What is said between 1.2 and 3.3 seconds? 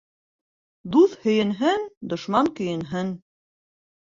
һөйөнһөн, дошман көйөнһөн.